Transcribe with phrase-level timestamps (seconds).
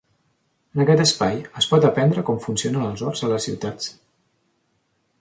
[0.77, 3.97] En aquest espai es pot aprendre com funcionen els horts a les ciutats.